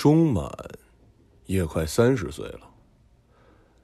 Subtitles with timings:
[0.00, 0.50] 钟满
[1.44, 2.60] 也快三十岁了。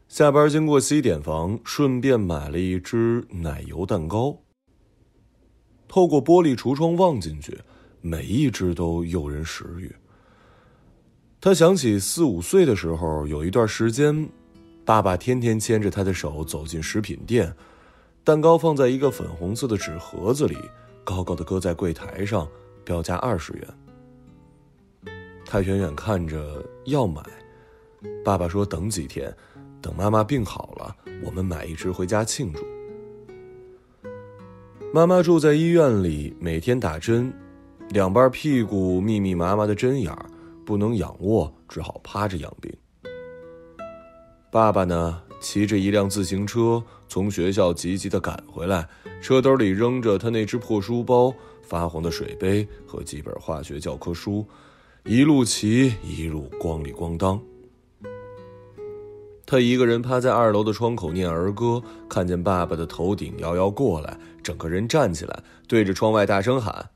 [0.09, 4.39] 下班经过西点房，顺便买了一只奶油蛋糕。
[5.87, 7.61] 透过玻璃橱窗望进去，
[8.01, 9.95] 每一只都诱人食欲。
[11.39, 14.27] 他想起四五岁的时候，有一段时间，
[14.87, 17.55] 爸爸天天牵着他的手走进食品店，
[18.25, 20.57] 蛋糕放在一个粉红色的纸盒子里，
[21.05, 22.49] 高高的搁在柜台上，
[22.87, 23.86] 标价二十元。
[25.47, 27.23] 他远远看着要买，
[28.25, 29.35] 爸爸说等几天。
[29.81, 32.65] 等妈妈病好了，我们买一只回家庆祝。
[34.93, 37.33] 妈妈住在医院里，每天打针，
[37.91, 40.27] 两半屁股密密麻麻的针眼儿，
[40.65, 42.73] 不能仰卧，只好趴着养病。
[44.51, 48.89] 爸爸呢，骑着一辆自行车从学校急急的赶回来，
[49.21, 54.45] 车兜里扔着他那只破书包、发黄的水杯和几本化学教科书，
[55.09, 57.41] 一路骑一路咣里咣当。
[59.47, 66.91] 他一个人趴在二楼的窗口念儿歌，看见爸爸的头顶摇摇过来，整个人站起来，对着窗外大声喊：“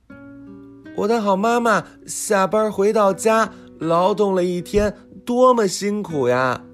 [0.98, 4.92] 我的好妈妈，下班回到家，劳动了一天，
[5.24, 6.64] 多么辛苦呀！”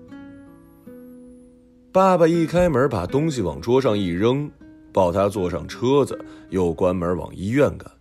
[1.92, 4.50] 爸爸一开门，把东西往桌上一扔，
[4.90, 6.18] 抱他坐上车子，
[6.48, 7.92] 又关门往医院赶。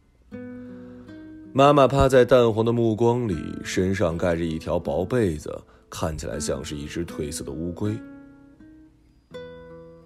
[1.57, 5.57] 妈妈趴在淡黄的目光里，身上盖着一条薄被子。
[5.89, 7.97] 看起来像是一只褪色的乌龟。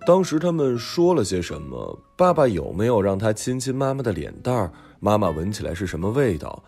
[0.06, 2.00] 当时他们说了些什么？
[2.16, 4.72] 爸爸有没有让他亲亲妈妈的脸蛋儿？
[5.00, 6.64] 妈妈闻起来是什么味道？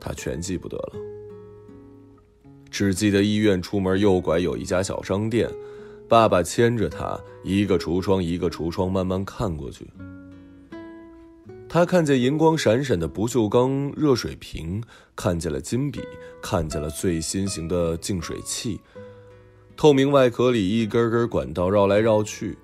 [0.00, 0.92] 他全记不得了，
[2.70, 5.46] 只记得医院出门右拐有一家小商店，
[6.08, 9.86] 爸爸牵着他，一个橱窗一个橱窗慢慢看过去。
[11.68, 14.82] 他看见银光闪闪的不锈钢热水瓶，
[15.14, 16.00] 看见了金笔，
[16.40, 18.80] 看见了最新型的净水器，
[19.76, 22.56] 透明外壳里一根根管道绕来绕去，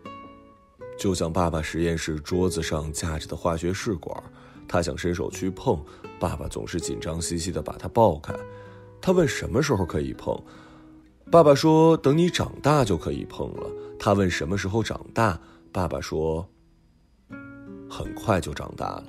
[0.97, 4.23] 就像爸爸实验室桌子上架着的化学试管。
[4.67, 5.85] 他想伸手去碰，
[6.19, 8.33] 爸爸总是紧张兮兮地把它抱开。
[9.01, 10.41] 他问什么时候可以碰，
[11.31, 13.69] 爸爸说等你长大就可以碰了。
[13.99, 15.39] 他问什么时候长大，
[15.71, 16.49] 爸爸说。
[17.93, 19.05] 很快就长大了。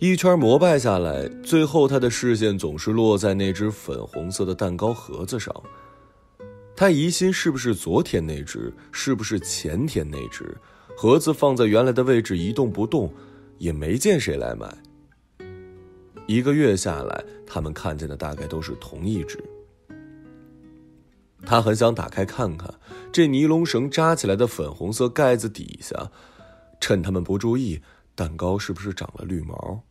[0.00, 5.54] 一圈膜拜下来，最后他的视线总是落在那只粉红色的蛋糕盒子上。
[6.74, 10.58] 他疑心是不是昨天那只，是不是前天那只？
[10.96, 13.14] 盒子放在原来的位置一动不动，
[13.58, 14.76] 也没见谁来买。
[16.26, 19.38] 一个月下来，他们看见的大概都是同一只。
[21.44, 22.72] 他很想打开看看，
[23.12, 26.10] 这尼龙绳扎起来的粉红色盖子底下，
[26.80, 27.82] 趁他们不注意，
[28.14, 29.82] 蛋糕是不是长了绿毛？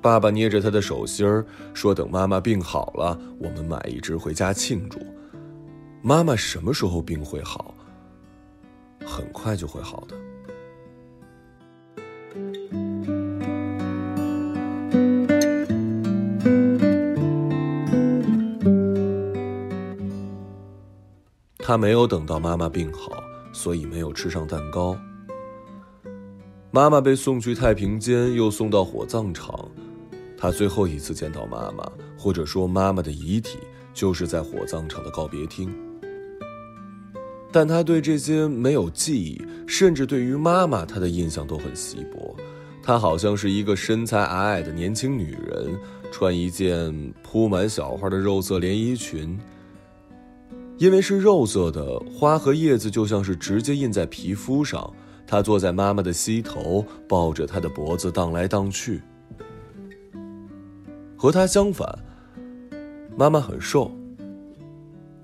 [0.00, 5.00] 爸爸捏着他的手心儿，说：“等妈妈病好了，我们买一只回家庆祝。”
[6.04, 7.74] 妈妈什么时候病会好？
[9.06, 10.13] 很快就会好的。
[21.66, 23.10] 他没有等到妈妈病好，
[23.50, 24.94] 所以没有吃上蛋糕。
[26.70, 29.66] 妈妈被送去太平间，又送到火葬场。
[30.36, 33.56] 他最后一次见到妈妈，或者说妈妈的遗体，
[33.94, 35.74] 就是在火葬场的告别厅。
[37.50, 42.36] 但他对这些没有记忆，甚至对于妈妈，他的印象都很稀薄。
[42.82, 45.74] 她好像是一个身材矮矮的年轻女人，
[46.12, 49.40] 穿一件铺满小花的肉色连衣裙。
[50.76, 54.92] 因为是肉色的花和叶子，就像是直接印在皮肤上。
[55.26, 59.00] 他坐在妈妈的膝头，抱着她的脖子荡来荡去。
[61.16, 61.98] 和他相反，
[63.16, 63.90] 妈妈很瘦，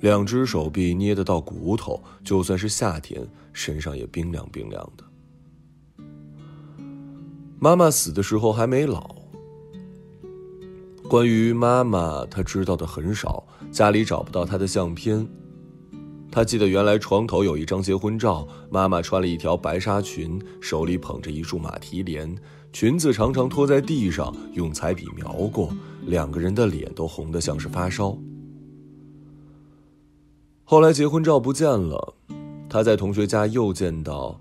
[0.01, 5.05] 两只手臂捏得到骨头，就算是夏天，身上也冰凉冰凉的。
[7.59, 9.15] 妈妈死的时候还没老。
[11.11, 15.29] 关于妈妈，他知道的很少，家里找不到她的相片。
[16.31, 22.33] 他记得原来床头有一张结婚照，妈妈穿了一条白纱裙，手里捧着一束马蹄莲，
[22.73, 25.75] 裙子常常拖在地上，用彩笔描过，
[26.07, 28.17] 两个人的脸都红得像是发烧。
[30.63, 32.15] 后来结婚照不见了，
[32.69, 34.41] 他在同学家又见到，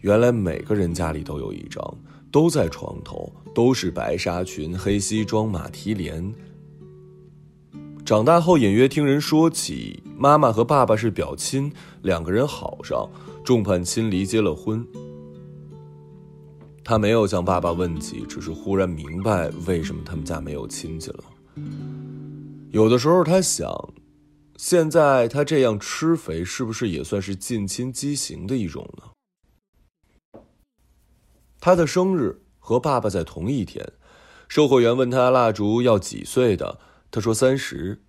[0.00, 1.82] 原来每个人家里都有一张，
[2.30, 6.34] 都在床头，都是白纱裙、黑西装、马蹄莲。
[8.04, 11.72] 长大后隐约听人说起，妈妈和爸爸是表亲，
[12.02, 13.08] 两个人好上，
[13.44, 14.84] 众叛亲离，结了婚。
[16.82, 21.24] 他没有向爸爸问起，只是忽然明白为什么他们家没有亲戚了。
[22.72, 23.72] 有的时候他想，
[24.56, 30.40] 现在他这样吃肥，是不是也算是近亲畸形的一种呢？
[31.60, 33.92] 他的生日和爸爸在同一天，
[34.48, 36.80] 售货员问他蜡烛要几岁的，
[37.12, 38.02] 他说三十。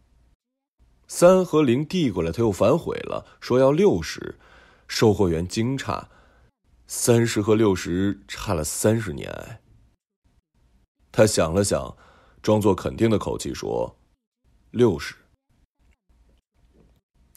[1.08, 4.40] 三和零递过来，他又反悔了，说要六十。
[4.88, 6.08] 售货员惊诧：
[6.88, 9.62] 三十和六十差了三十年哎。
[11.12, 11.96] 他想了想，
[12.42, 14.00] 装作肯定的口气说。
[14.72, 15.14] 六十，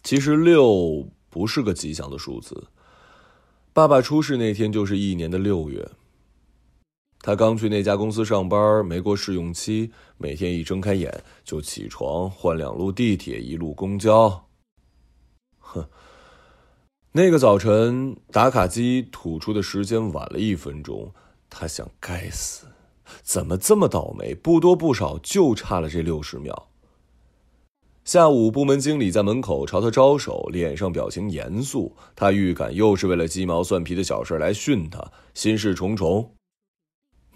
[0.02, 2.68] 其实六不是个吉祥的数字。
[3.72, 5.90] 爸爸出事那天就是一年的六月。
[7.26, 11.12] 他刚去那家公司上班，没过试用期，每天一睁开眼
[11.42, 14.46] 就起床，换两路地铁，一路公交。
[15.58, 15.84] 哼，
[17.10, 21.12] 那个早晨打卡机吐出的时间晚了一分钟，
[21.50, 22.68] 他想：该死，
[23.24, 24.32] 怎么这么倒霉？
[24.32, 26.68] 不多不少，就差了这六十秒。
[28.04, 31.96] 下午，部门经理在门口朝他招手，脸上表情严肃。
[32.14, 36.35] 他预感又是为了鸡毛蒜皮的小事来训他，心事重重。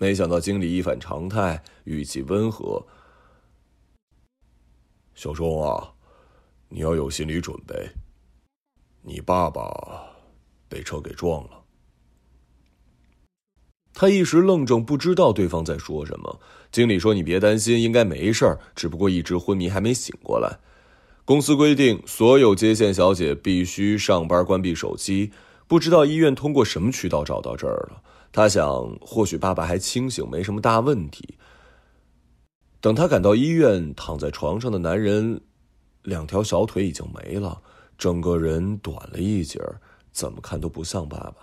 [0.01, 2.87] 没想到经理一反常态，语气温和
[5.15, 5.93] ：“小钟啊，
[6.71, 7.91] 你要有心理准备，
[9.03, 9.71] 你爸爸
[10.71, 11.65] 被车给撞了。”
[13.93, 16.41] 他一时愣怔，不知道对方在说什么。
[16.73, 20.61] 经理说：“你别担心，应该没事儿，只不过一直昏迷，还没醒过来。
[21.27, 25.31] 公司规定，所有接线小姐必须上班关闭手机。
[25.67, 28.03] 不知道医院通过什么渠道找到这儿了。
[28.33, 31.37] 他想，或许爸爸还清醒，没什么大问题。
[32.81, 35.41] 等他赶到医院，躺在床上的男人，
[36.05, 37.61] 两条小腿已经没了，
[37.99, 39.61] 整个人短了一截，
[40.13, 41.35] 怎么看都不像爸爸。”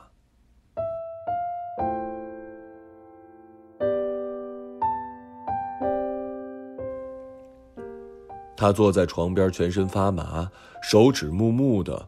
[8.55, 10.49] 他坐在床边，全身发麻，
[10.81, 12.07] 手指木木的，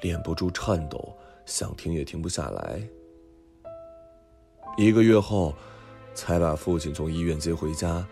[0.00, 2.80] 敛不住颤抖，想停也停不下来。
[4.76, 5.54] 一个月后，
[6.14, 8.04] 才把父亲从医院接回家。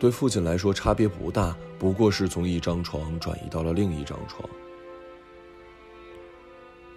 [0.00, 4.48] 对父亲来说，差别不大，不过是从一张床转移到了另一张床。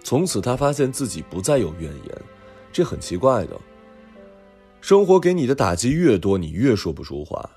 [0.02, 2.22] 从此，他发现自己不再有怨言，
[2.72, 3.56] 这很奇怪的。
[4.80, 7.48] 生活给你的打击越多，你越说不出话。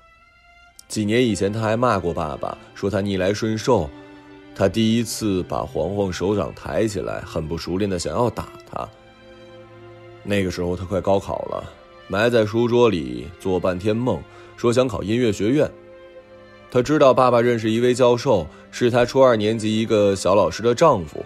[0.86, 3.90] 几年以前，他还骂过爸爸，说他逆来顺受。
[4.54, 8.48] 他第一次把黄黄手掌抬起来，很不熟练的想要打。
[10.22, 11.64] 那个时候他快高考了，
[12.08, 14.22] 埋在书桌里做半天梦，
[14.56, 15.70] 说想考音乐学院。
[16.70, 21.24] 他知道爸爸认识一位教授，是他初二年级一个小老师的丈夫。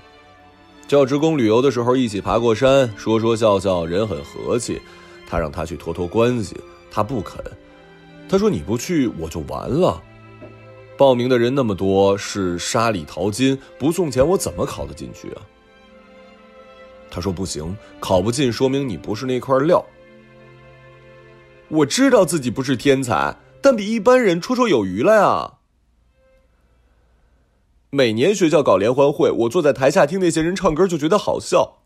[0.86, 4.80] 教职工旅游的时候一起爬过山，说说笑笑，人很和气。
[5.26, 6.54] 他让他去托托关系，
[6.90, 7.42] 他不肯。
[8.28, 10.02] 他说：“你不去，我就完了。
[10.96, 15.42] 报名的人那么多，是沙里淘金，不送钱我怎么考得进去啊？”
[17.14, 19.86] 他说：“不行，考不进说明你不是那块料。
[21.68, 25.52] 我知道自己不是天才，但比一般人绰绰有余了呀。
[27.90, 31.78] 每年学校搞联欢会，我坐在台下听那些人唱歌就觉得好笑。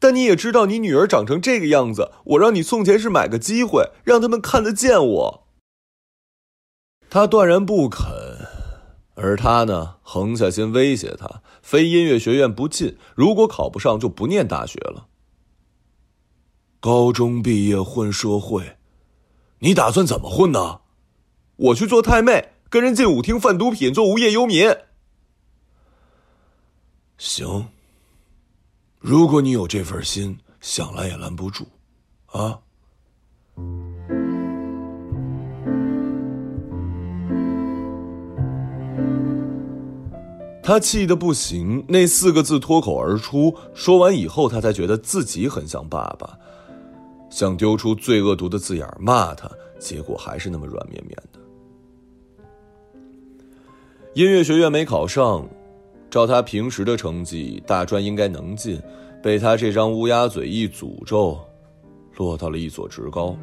[0.00, 5.46] 但你也知道，你女儿长成这个样子，我让你送钱是买个机会，让他们看得见我。”
[7.08, 8.04] 他断然不肯，
[9.16, 15.08] 而他呢，横下心威胁他，非音乐学院不进，如果考不上就不念大学了。
[16.80, 18.76] 高中毕业混社会，
[19.60, 20.82] 你打算怎么混呢？
[21.56, 24.70] 我去做太妹，跟人进舞厅贩毒品，做无业游民。
[27.16, 27.68] 行，
[28.98, 31.64] 如果你有这份心，想拦也拦不住，
[32.26, 32.60] 啊。
[40.66, 43.54] 他气得不行，那四个字脱口而出。
[43.72, 46.36] 说完以后，他才觉得自己很像爸爸，
[47.30, 51.38] 想丢出最恶毒的字眼骂他，结果还是那么软绵绵的。
[54.14, 55.48] 音乐学院没考上，
[56.10, 58.82] 照他平时的成绩，大专应该能进，
[59.22, 61.38] 被他这张乌鸦嘴一诅咒，
[62.16, 63.36] 落到了一所职高。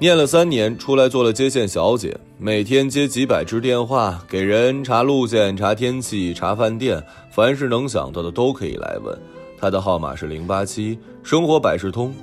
[0.00, 9.14] 念了三年，出来做了接线小姐，每天接几百只电话，给人查路线、查天气、查饭店，凡是能想到的都可以来问。
[9.58, 12.14] 她的号码是零八七，生活百事通，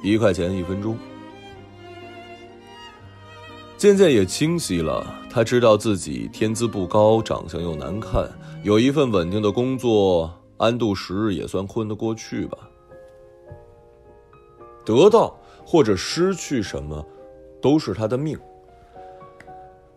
[0.00, 0.96] 一块钱一分钟。
[3.76, 8.30] 渐渐也清晰了，他知道自己天资不高，长相又难看，
[8.62, 12.58] 有一份稳定的工作，安度时日也算混得过去吧。
[14.84, 15.36] 得到
[15.72, 17.02] 或者失去什么，
[17.58, 18.38] 都是他的命。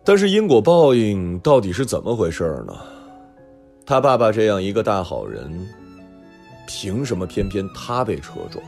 [0.02, 2.72] 但是因果报应到底是怎么回事呢？
[3.84, 5.68] 他爸爸这样一个大好人，
[6.66, 8.64] 凭什么偏偏他被车撞？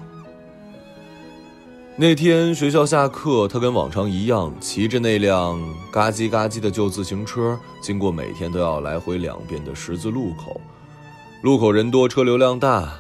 [1.97, 5.59] 那天学校下课，他跟往常一样骑着那辆
[5.91, 10.61] 嘎叽嘎叽的旧自行车，经过每天都要来回两遍的十字路口。
[11.41, 12.93] 路口人多，车流量大，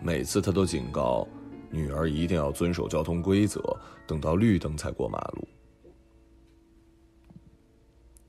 [0.00, 1.28] 每次他都警告
[1.72, 3.60] 女儿一定要遵守交通规则，
[4.06, 5.48] 等到绿灯才过马路。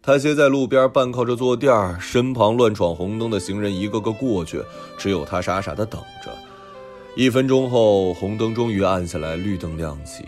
[0.02, 4.62] 他歇在路边，半靠着坐垫儿，身旁乱闯红灯的行人一个个过去，
[4.98, 6.32] 只有他傻傻的等着。
[7.16, 10.26] 一分钟后，红灯终于暗下来，绿灯亮起。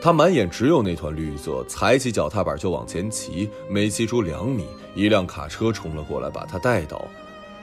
[0.00, 3.50] 他满眼只有那团绿色，踩起脚踏板就往前骑。
[3.68, 7.06] 没骑出两米，一辆卡车冲了过来，把他带倒。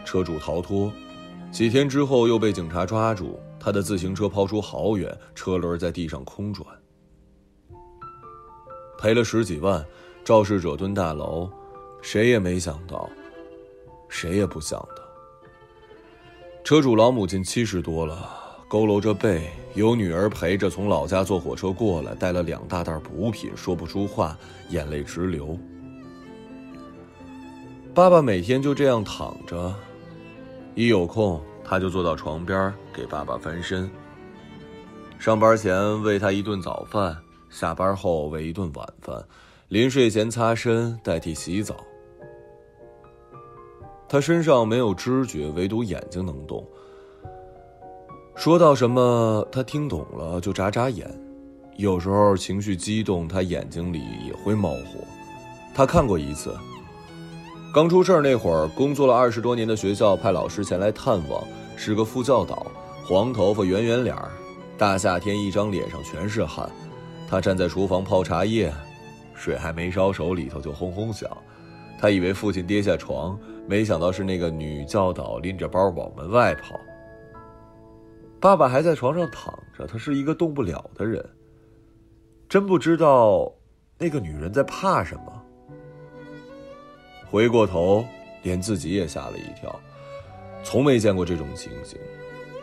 [0.03, 0.91] 车主逃脱，
[1.51, 3.39] 几天之后又被警察抓住。
[3.63, 6.65] 他的自行车抛出好远，车轮在地上空转。
[8.97, 9.85] 赔了十几万，
[10.25, 11.47] 肇事者蹲大牢。
[12.01, 13.07] 谁也没想到，
[14.09, 15.03] 谁也不想的。
[16.63, 18.39] 车主老母亲七十多了。
[18.67, 24.35] 佝偻着背，有女儿陪着，从老家坐火车过来，带了两大袋补品，说不出话，
[24.69, 25.55] 眼泪直流。
[27.93, 29.75] 爸爸每天就这样躺着，
[30.73, 33.89] 一有空他就坐到床边给爸爸翻身。
[35.19, 37.15] 上班前喂他一顿早饭，
[37.49, 39.23] 下班后喂一顿晚饭，
[39.67, 41.75] 临睡前擦身代替洗澡。
[44.09, 46.67] 他身上没有知觉，唯独眼睛能动。
[48.35, 51.07] 说到什么，他听懂了就眨眨眼。
[51.77, 54.99] 有时候情绪激动，他眼睛里也会冒火。
[55.73, 56.55] 他看过一次，
[57.73, 61.43] 刚出事儿那会儿，工作了二十多年的学校派老师前来探望，
[61.77, 62.70] 是个副教导，
[63.11, 64.15] 黄头发，圆圆脸，
[64.77, 66.71] 大夏天一张脸上全是汗。
[67.27, 68.73] 他站在厨房泡茶叶，
[69.35, 71.29] 水还没烧熟，里头就轰轰响。
[71.99, 73.37] 他以为父亲跌下床，
[73.67, 76.79] 没想到是那个女教导拎着包往门外跑。
[78.39, 81.21] 爸爸还在床上躺着，他是一个动不了的人。
[82.47, 83.53] 真不知道
[83.97, 85.45] 那个女人在怕什么。
[87.29, 88.05] 回过头，
[88.43, 89.77] 连自己也吓了一跳，
[90.63, 91.99] 从没见过这种情形。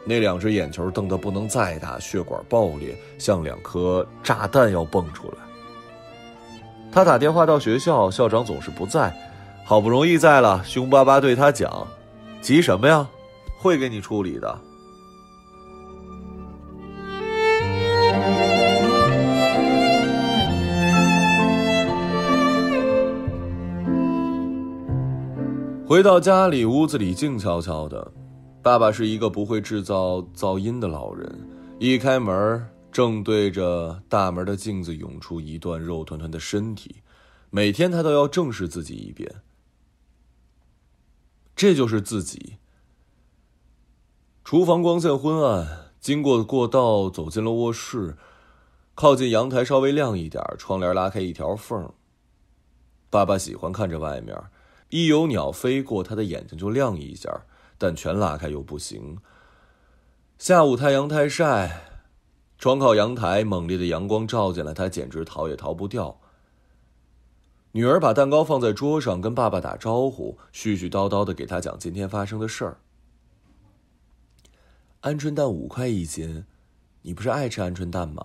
[0.08, 5.34] 那两只眼球瞪得不能再大，血管爆裂，像两颗炸弹要蹦出来。
[6.90, 9.14] 他打电话到学校，校长总是不在，
[9.66, 11.86] 好不容易在了，凶巴巴对他讲
[12.40, 13.06] ：“急什么呀？
[13.58, 14.58] 会给你处理的。”
[25.86, 28.10] 回到家里，屋子里静悄悄的。
[28.68, 31.48] 爸爸是一个不会制造噪音的老人。
[31.78, 36.96] 一开门，正对着大门的镜子涌出一段肉团团的身体。
[37.48, 39.36] 每天他都要正视自己一遍。
[41.56, 42.58] 这就是自己。
[44.44, 48.18] 厨房光线昏暗，经过过道，走进了卧室，
[48.94, 51.90] 靠近阳台稍微亮一点，窗帘拉开一条缝。
[53.08, 54.36] 爸爸喜欢看着外面。
[54.90, 57.46] 一有鸟飞过，他的眼睛就亮一下，
[57.78, 59.18] 但全拉开又不行。
[60.36, 61.84] 下午太阳太晒，
[62.58, 66.20] 窗靠阳台，猛烈的阳光照进来，他简直逃也逃不掉。
[67.72, 72.78] 女儿把蛋糕放在桌上，跟爸爸打招呼，絮絮叨叨的给他讲今天发生的事儿。
[75.02, 76.44] 鹌鹑蛋五块一斤，
[77.02, 78.22] 你不是爱吃鹌鹑蛋吗？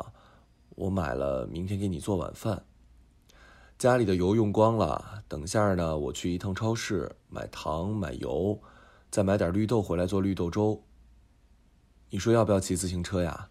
[0.75, 2.65] 我买了，明天给你做晚饭。
[3.77, 8.59] 家里的油用光了，等下呢，我去一趟超市买糖买油，
[9.13, 10.83] 再买点绿豆回来做绿豆粥。
[12.09, 13.47] 你说要不要骑自行车呀？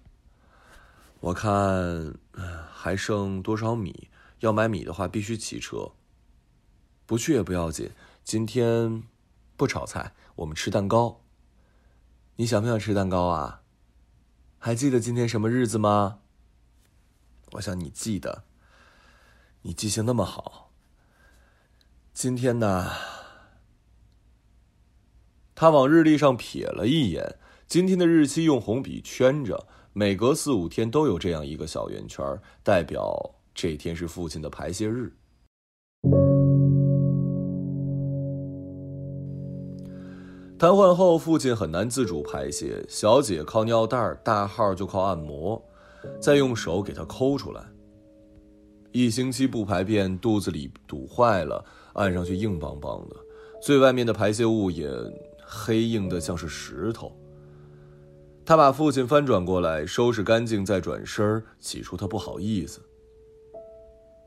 [1.20, 2.18] 我看
[2.68, 4.08] 还剩多少米？
[4.40, 5.92] 要买米的话必须骑车。
[7.06, 7.92] 不去也不要紧，
[8.24, 9.04] 今天
[9.56, 11.20] 不炒菜，我们吃蛋糕。
[12.34, 13.62] 你想不想吃蛋糕啊？
[14.58, 16.18] 还记得今天什么日子吗？
[17.52, 18.42] 我想你记得。
[19.60, 20.72] 你记性那么好。
[22.12, 22.90] 今天呢？
[25.62, 27.36] 他往日历上瞥了一眼，
[27.68, 32.26] 今天的日期用红笔圈着，每隔四五天都有这样一个小圆圈，
[32.64, 33.14] 代表
[33.54, 35.12] 这天是父亲的排泄日。
[40.58, 45.64] 瘫痪后，父亲很难自主排泄，小姐靠尿袋，大号就靠按摩，
[46.20, 47.64] 再用手给他抠出来。
[48.90, 53.14] 一星期不排便，肚子里堵坏了，按上去硬邦邦的，
[53.62, 54.90] 最外面的排泄物也
[55.54, 57.14] 黑硬的像是石头。
[58.44, 61.44] 他把父亲翻转过来，收拾干净，再转身。
[61.60, 62.80] 起初他不好意思。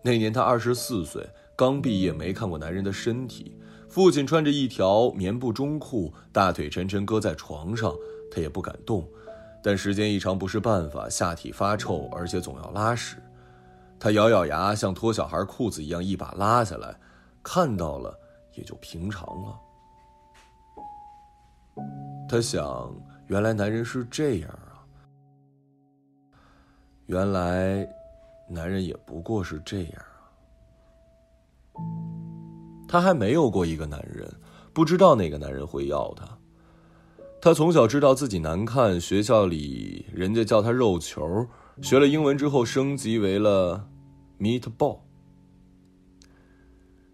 [0.04, 1.28] 那年他二十四岁，
[1.58, 3.58] 刚毕业，没看过男人的身体。
[3.90, 7.94] 父亲穿着一条棉布中裤，大腿沉沉搁在床上，
[8.32, 9.06] 他也不敢动。
[9.64, 13.18] 但时间一长不是办法，下体发臭，而且总要拉屎。
[14.00, 16.98] 他咬咬牙，像脱小孩裤子一样一把拉下来，
[17.42, 18.18] 看到了
[18.54, 19.60] 也就平常了。
[22.28, 22.94] 他想。
[23.28, 24.86] 原来男人是这样啊！
[27.08, 27.90] 原来，
[28.48, 29.94] 男人也不过是这样
[31.74, 31.82] 啊！
[32.88, 34.32] 他还没有过一个男人，
[34.74, 36.38] 不知道哪个男人会要他。
[37.42, 41.48] 他从小知道自己难看，学校里人家叫他肉球。
[41.82, 43.90] 学了英文之后，升级为了
[44.40, 45.00] meatball。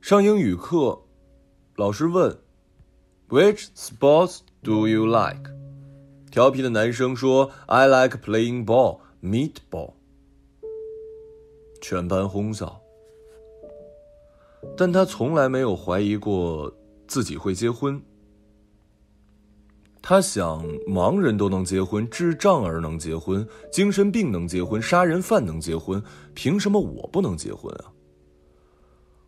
[0.02, 1.02] 上英语课，
[1.78, 2.38] 老师问
[3.30, 5.52] ：“Which sports do you like？”
[6.32, 9.94] 调皮的男生说：“I like playing ball, meatball。”
[11.82, 12.82] 全班哄笑。
[14.78, 16.72] 但他从来没有怀疑过
[17.08, 18.02] 自己会结婚。
[20.02, 26.02] 他想，盲人都能结婚，智障儿能结婚，精神病能结婚，杀人犯能结婚，
[26.34, 27.92] 凭什么我不能结婚啊？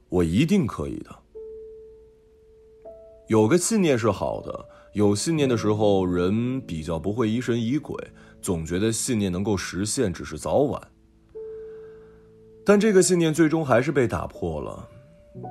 [0.09, 1.09] 我一定可以的。
[3.27, 4.65] 有个信念是好的。
[4.93, 7.95] 有信念的时候，人比较不会疑神疑鬼，
[8.41, 10.81] 总觉得信念能够实现，只是早晚。
[12.63, 14.87] 但这个信念最终还是被打破了。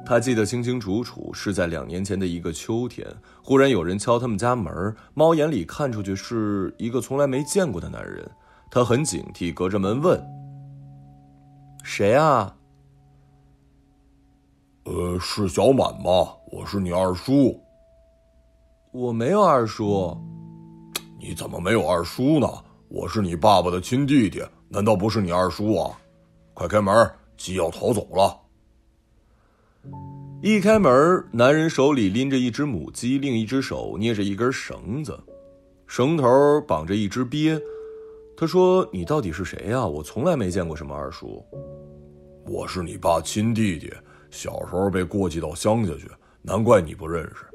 [0.07, 3.05] 他记得清清楚楚，是在两年前的一个秋天，
[3.43, 8.31] 忽然有人敲他们家门，猫眼里看出去是一个从来没见过的男人。
[8.71, 10.25] 他很警惕，隔着门问
[11.83, 12.57] ：“谁啊
[14.87, 16.29] ？”“呃，是小满吗？
[16.53, 17.61] 我是你二叔。”
[18.93, 20.15] 我没有二叔，
[21.19, 22.47] 你怎么没有二叔呢？
[22.89, 25.99] 我是你爸爸的亲弟弟，难道不是你二叔啊？
[26.53, 28.38] 快开门，鸡要逃走了。
[30.43, 35.19] 一开门，男人手里拎着一只母鸡，另一只手捏着一根绳子，
[35.87, 36.29] 绳头
[36.69, 37.59] 绑着一只鳖。
[38.37, 39.87] 他说：“你到底是谁呀？
[39.87, 41.43] 我从来没见过什么二叔。”
[42.45, 43.90] 我是你爸亲弟弟，
[44.31, 46.11] 小时候被过继到乡下去，
[46.43, 47.47] 难怪你不认识。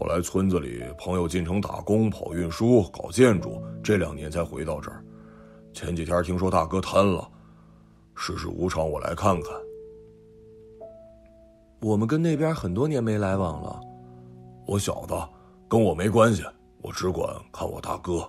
[0.00, 5.04] 后来村子里朋友进城打工，跑运输，搞建筑，这两年才回到这儿。
[5.74, 7.30] 前几天听说大哥瘫了，
[8.14, 9.52] 世事无常，我来看看。
[11.82, 13.78] 我们跟那边很多年没来往了，
[14.66, 15.28] 我晓得，
[15.68, 16.42] 跟我没关系，
[16.80, 18.26] 我只管看我大哥。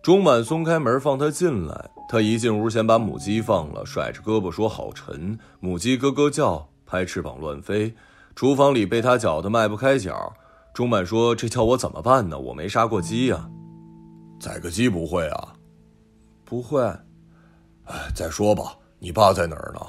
[0.00, 7.92] 钟满松开门放他进来，他一进屋先把母鸡放了，甩着胳膊说：“好沉。”母鸡咯咯叫，拍翅膀乱飞。
[8.36, 10.30] 厨房里被他搅得迈不开脚，
[10.74, 12.38] 钟满说：“这叫我怎么办呢？
[12.38, 13.50] 我没杀过鸡呀。
[14.38, 15.54] ”“宰个鸡不会啊
[16.44, 16.82] ？”“不会。
[17.88, 19.80] ”“哎，再说吧，你爸在哪儿呢？”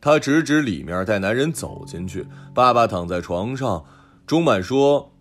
[0.00, 2.26] 他指指里面，带男人走进去。
[2.54, 3.84] 爸爸躺在床上。
[4.26, 5.12] 钟满说：“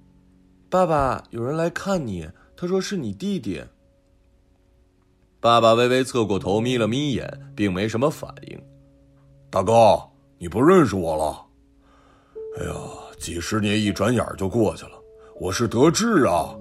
[0.70, 3.62] 爸爸，有人来看你，他说是你弟弟。”
[5.42, 8.58] 爸爸微微侧过头，眯了眯眼，并没什么反应。
[9.52, 10.02] “大哥，
[10.38, 11.42] 你不认识我了？”
[12.58, 12.74] 哎呀，
[13.18, 14.92] 几十年一转眼就过去了。
[15.42, 16.56] 我是德志啊，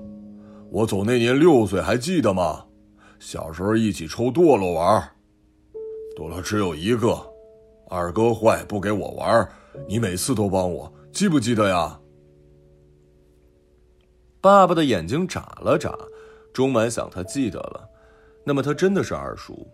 [0.68, 2.64] 我走那年六岁，还记得吗？
[3.20, 5.00] 小时候一起抽堕落玩，
[6.16, 7.16] 堕落只有一个，
[7.88, 9.48] 二哥坏不给我玩，
[9.86, 11.96] 你每次都帮我，记不记得呀？
[14.40, 15.96] 爸爸的眼睛眨了眨，
[16.52, 17.88] 钟满想他记得了，
[18.44, 19.64] 那么他真的是二叔。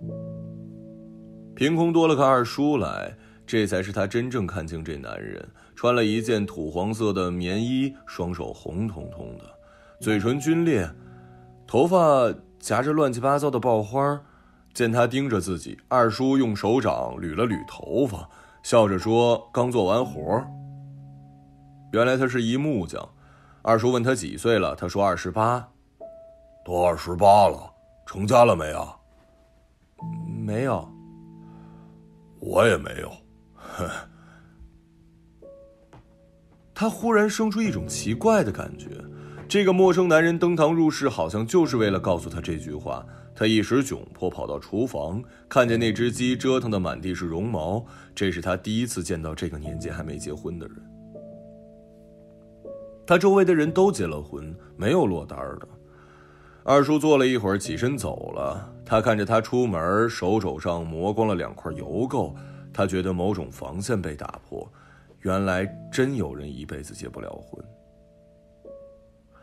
[1.56, 3.16] 凭空多了个二叔来。
[3.46, 5.44] 这才是他真正看清这男人，
[5.80, 9.44] 穿了一件土黄色的棉衣，双手红彤彤的，
[9.98, 10.86] 嘴唇皲裂，
[11.66, 14.20] 头发夹着乱七八糟的爆花。
[14.74, 18.28] 见他盯着自己，二叔用手掌捋了捋头发，
[18.62, 20.44] 笑着说：“刚做完活。”
[21.94, 23.08] 原来他是一木匠。
[23.62, 25.66] 二叔问他几岁了，他说：“二十八。”
[26.62, 27.72] 都二十八了，
[28.04, 28.94] 成家了没啊？
[30.44, 30.86] 没有。
[32.38, 33.10] 我也没有。
[36.80, 38.88] 他忽然生出一种奇怪的感觉，
[39.46, 43.04] 这个陌生男人登堂入室，好像就是为了告诉他这句话。
[43.34, 47.84] 他一时窘迫，跑到厨房，看见那只鸡折腾的满地是绒毛。
[48.14, 50.76] 这是他第一次见到这个年纪还没结婚的人。
[53.06, 55.68] 他周围的人都结了婚，没有落单的。
[56.64, 58.72] 二叔坐了一会儿，起身走了。
[58.86, 62.32] 他看着他出门，手肘上磨光了两块油垢，
[62.72, 64.66] 他觉得某种防线被打破。
[65.20, 67.62] 原来真有人一辈子结不了婚。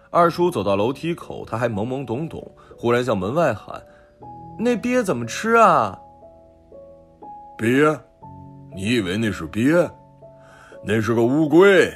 [0.09, 3.81] 二叔走到楼梯口，他还懵懵懂懂，忽然向门外喊
[4.57, 5.99] ：“那鳖怎么吃啊？”
[7.57, 7.99] 鳖？
[8.73, 9.89] 你以为那是鳖？
[10.83, 11.91] 那是个乌龟。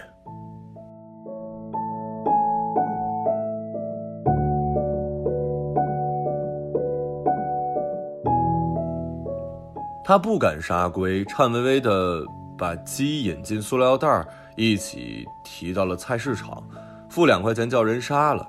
[10.03, 12.21] 他不敢杀龟，颤巍巍的
[12.61, 14.23] 把鸡引进塑料袋，
[14.55, 16.63] 一起提到了菜市场，
[17.09, 18.47] 付两块钱叫人杀了。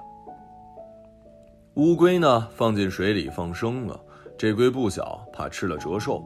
[1.76, 3.98] 乌龟呢，放进水里放生了。
[4.36, 6.22] 这龟不小，怕吃了折寿。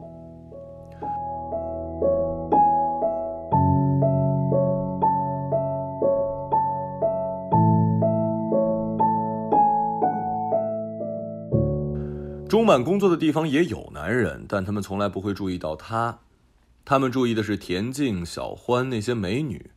[12.49, 16.17] 钟满工作的地方也有男人，但他们从来不会注意到他。
[16.89, 19.71] 他们注意的是田径、小欢那些美女。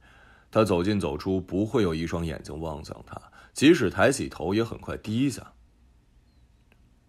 [0.49, 3.21] 他走进走出，不会有一双眼睛望向他，
[3.53, 5.55] 即使抬起头，也很快低下。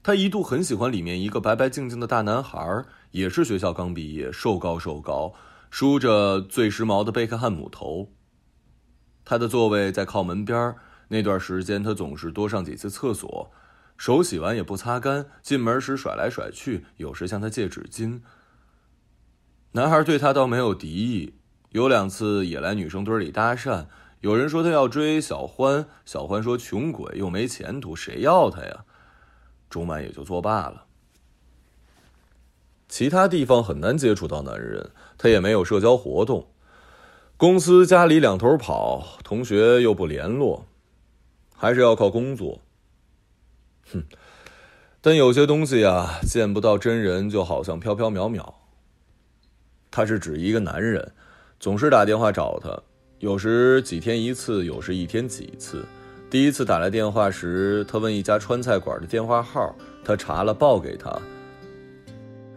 [0.02, 5.36] 他一度很喜欢里面一个白白净净的大男孩，也是学校刚毕业，瘦高瘦高，
[5.70, 8.12] 梳着最时髦的贝克汉姆头。
[9.24, 10.76] 他的座位在靠门边
[11.10, 13.52] 那段时间，他总是多上几次厕所。
[13.98, 18.22] 手洗完也不擦干，进门时甩来甩去，有时向他借纸巾。
[19.74, 21.34] 男孩对他倒没有敌意，
[21.70, 23.86] 有两次也来女生堆里搭讪。
[24.20, 28.84] 有人说他要追小欢，小欢说穷鬼又没前途，谁要他呀？
[29.70, 30.86] 钟满也就作罢了。
[32.90, 36.48] 其他地方很难接触到男人，他也没有社交活动，
[37.38, 40.66] 公司家里两头跑，同学又不联络，
[41.56, 42.60] 还是要靠工作。
[43.94, 44.04] 哼，
[45.00, 48.56] 但有些东西呀，见不到真人，就好像飘飘渺渺。
[49.92, 51.12] 他是指一个男人，
[51.60, 52.82] 总是打电话找他，
[53.20, 55.86] 有时几天一次，有时一天几次。
[56.30, 59.76] 第一次打来电话时，他问一家川菜馆的电话号，
[60.06, 61.10] 他查了报给他。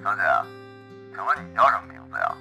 [0.00, 0.22] 小姐，
[1.12, 2.36] 请问你叫什么名字呀？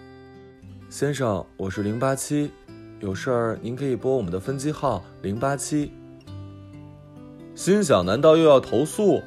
[0.91, 2.51] 先生，我是零八七，
[2.99, 5.91] 有事儿您可以拨我们的分机号零八七。
[7.55, 9.23] 心想：难道又要投诉？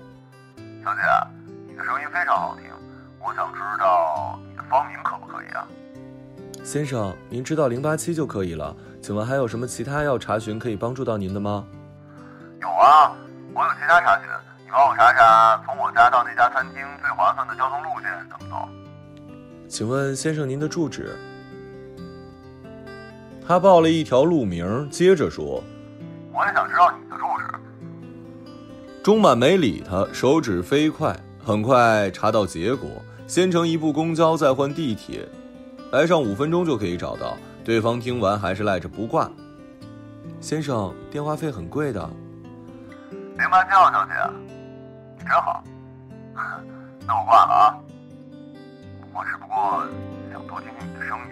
[6.77, 8.77] 先生，您知道零八七就可以了。
[9.01, 11.65] 请问还有什么其他要查询可以帮助到您的吗？
[12.61, 13.17] 有啊，
[13.55, 14.27] 我有其他查询，
[14.62, 18.69] 你帮我查查从我家到那家餐厅最划算的交通路线怎么走？
[19.67, 21.17] 请问先生您的住址？
[23.49, 25.65] 他报了一条路名，接着说
[26.35, 27.55] ：“我也想知道你的住址。”
[29.03, 32.87] 钟满没理他，手指飞快，很快查到结果。
[33.27, 35.27] 先乘一部公交，再换地铁，
[35.92, 37.37] 来上五分钟就可以找到。
[37.64, 39.31] 对方听完还是赖着不挂。
[40.40, 42.09] 先生，电话费很贵的。
[43.11, 44.12] 零八七号小姐，
[45.18, 45.64] 你真好。
[47.07, 47.79] 那我挂了啊。
[49.14, 49.85] 我只不过
[50.31, 51.29] 想多听听你的声音。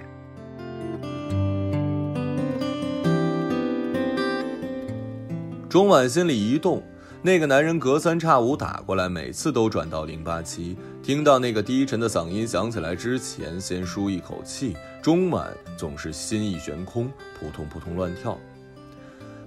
[5.68, 6.82] 钟晚心里一动。
[7.26, 10.76] 那个男人隔三差五打过来，每次都转到零八七。
[11.02, 14.76] 听到那个低沉的嗓音响起来之前，先舒一口气。
[15.00, 17.10] 钟满总是心意悬空，
[17.40, 18.38] 扑通扑通乱跳。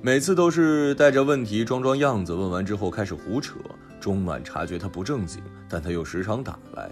[0.02, 3.54] 每次都是带着问题装装样子，问完之后开始胡扯。
[4.00, 6.90] 钟满察觉他不正经，但他又时常打来。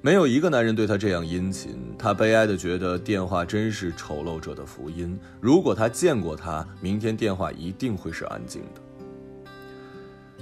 [0.00, 1.76] 没有一个男人对他这样殷勤。
[1.98, 5.18] 他悲哀地觉得电话真是丑陋者的福音。
[5.40, 8.80] 如果他见过他，明天电话一定会是安静的。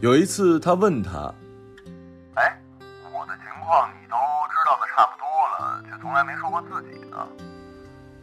[0.03, 1.33] 有一次，他问他
[2.35, 2.59] ：“哎，
[3.15, 4.17] 我的情况你都
[4.51, 7.25] 知道的差不多了，却从来没说过自己呢。”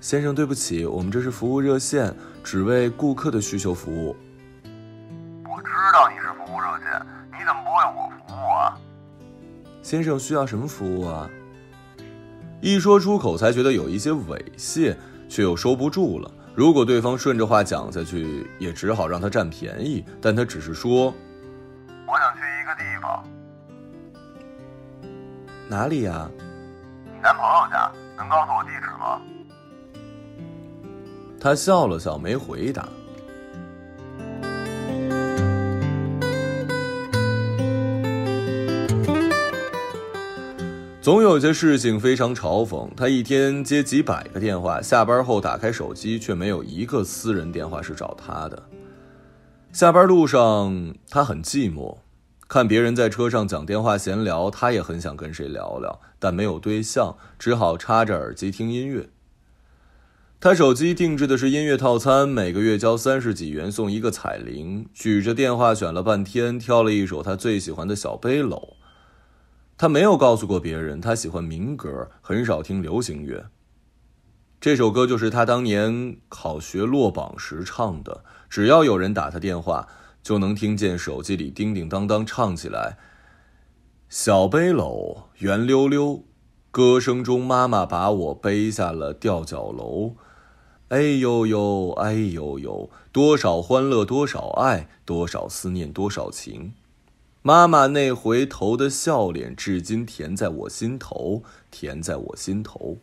[0.02, 2.13] 先生，对不起，我们这是服务热线，
[2.44, 4.13] 只为顾客的需求服务。
[5.46, 8.76] 我知道你是服务热线，你怎么不为我服务啊？
[9.82, 11.30] 先生需要什么服务啊？
[12.60, 14.98] 一说出口，才觉得有一些猥亵，
[15.30, 16.30] 却又收不住了。
[16.54, 20.04] 如果对方顺着话讲下去，也只好让他占便宜。
[20.20, 21.13] 但他只是说。
[22.75, 23.23] 地方，
[25.69, 26.29] 哪里呀？
[27.05, 29.21] 你男朋友家，能告诉我地址吗？
[31.39, 32.88] 他笑了笑，没回答。
[41.01, 42.88] 总有些事情非常嘲讽。
[42.95, 48.62] 他一天接几百个电话，下班后打开手机，却没有一个私人电话是找他的。
[49.71, 51.97] 下班路上，他很寂寞，
[52.50, 59.10] 看别人在车上讲电话闲聊，他也很想跟谁聊聊，但没有对象，只好插着耳机听音乐。
[60.40, 64.88] 他手机定制的是音乐套餐，每个月交三十几元送一个彩铃。
[64.96, 68.74] 举着电话选了半天，挑了一首他最喜欢的小背篓。
[69.78, 73.52] 他没有告诉过别人，他喜欢民歌，很少听流行乐。
[74.60, 78.24] 这首歌就是他当年考学落榜时唱的。
[78.50, 79.88] 只要有人打他电话，
[80.21, 82.97] 就能听见手机里叮叮当当唱起来。
[84.10, 86.23] 小背篓圆溜溜，
[86.71, 90.15] 歌声中妈妈把我背下了吊脚楼。
[90.89, 96.73] 哎呦呦，哎呦呦，多少欢乐，多少爱，多少思念，多少情。
[97.43, 102.97] 妈妈那回头的笑脸，至今甜在我心头，甜在我心头。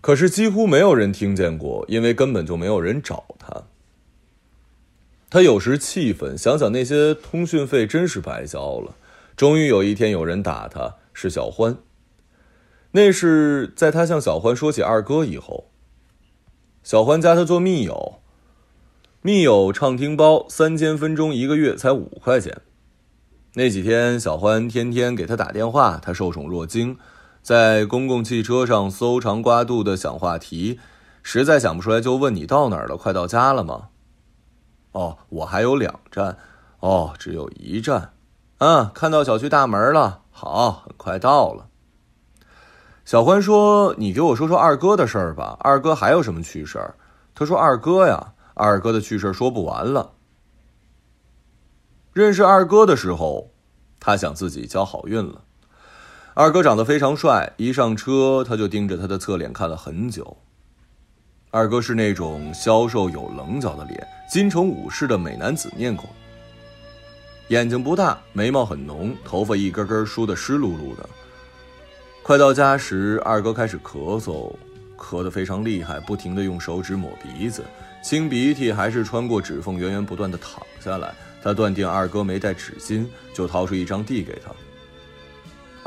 [0.00, 3.64] 可是几乎没有人听见过，因为根本就没有人找他。
[5.30, 8.94] 他有时气愤，想想那些通讯费真是白交了。
[9.36, 11.76] 终于有一天，有人打他，是小欢。
[12.92, 15.66] 那是在他向小欢说起二哥以后。
[16.82, 18.20] 小欢加他做密友，
[19.20, 22.62] 密友畅听包三千分钟一个月才五块钱。
[23.54, 26.96] 那几天，小欢天天给他打电话，他受宠若惊，
[27.42, 30.80] 在公共汽车上搜肠刮肚的想话题，
[31.22, 33.88] 实在想不出来就问你到哪儿了，快到家了吗？
[34.98, 36.36] 哦，我还有两站，
[36.80, 38.14] 哦，只有一站，
[38.58, 41.68] 嗯，看到小区大门了，好，很快到了。
[43.04, 45.56] 小欢说：“你给我说说二哥的事儿吧。
[45.60, 46.96] 二哥还有什么趣事儿？”
[47.32, 50.14] 他说：“二哥呀，二哥的趣事说不完了。
[52.12, 53.52] 认识二哥的时候，
[54.00, 55.44] 他想自己交好运了。
[56.34, 60.38] 二哥长得非常帅，一上车他就盯着他的侧脸看了很久。
[61.50, 66.06] 二哥是那种消瘦有棱角的脸，金城武式的美男子面孔，
[67.48, 71.08] 眼睛不大，眉毛很浓，头发一根根梳得湿漉漉的。”
[72.22, 74.54] 快到家时，二哥开始咳嗽，
[74.98, 77.64] 咳得非常厉害，不停地用手指抹鼻子，
[78.02, 81.14] 清鼻涕还是穿过指缝源源不断地淌下来。
[81.42, 84.52] 他断定二哥没带纸巾，就掏出一张递给他。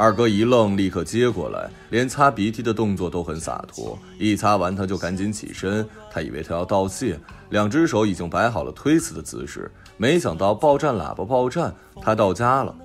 [0.02, 3.96] 二哥一愣，立刻接过来，连擦鼻涕的动作都很洒脱。
[4.18, 5.88] 一擦完，他就赶紧起身。
[6.10, 7.20] 他以为他要道谢，
[7.52, 12.76] 两只手已经摆好了推辞的姿势，没想到报站喇叭报站，他到家了。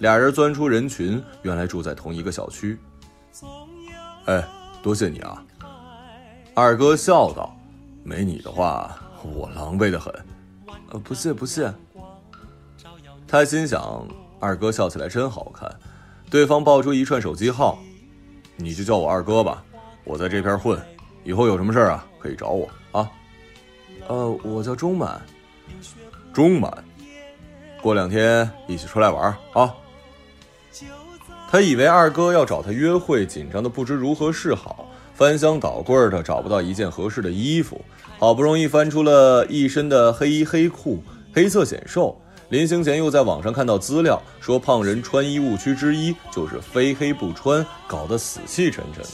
[0.00, 2.78] 俩人钻出人群，原来住在同一个小区。
[4.26, 4.46] 哎，
[4.82, 5.42] 多谢你啊！
[6.52, 7.56] 二哥笑道
[8.04, 10.12] ：“没你的话，我狼狈的很。”
[10.92, 11.72] 呃，不谢不谢。
[13.26, 14.06] 他心想，
[14.38, 15.74] 二哥笑起来真好看。
[16.30, 17.78] 对方报出一串手机号
[18.56, 19.64] ：“你就叫我二哥吧，
[20.04, 20.80] 我在这片混，
[21.24, 23.08] 以后有什么事啊，可以找我啊。”
[24.08, 25.20] 呃，我叫钟满。
[26.32, 26.84] 钟满，
[27.80, 29.72] 过两天一起出来玩啊。
[31.50, 37.80] 他以为二哥要找他约会，紧张的不知如何是好，翻箱倒柜的找不到一件合适的衣服，
[38.18, 42.20] 好不容易翻出了一身的黑衣黑裤，黑色显瘦。
[42.48, 49.10] 临行前又在网上看到资料，说胖人穿衣误区之一就是非黑不穿，搞得死气沉沉的。